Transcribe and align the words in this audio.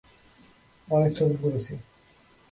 অনেক 0.87 1.11
সবুর 1.17 1.37
করেছি। 1.43 1.73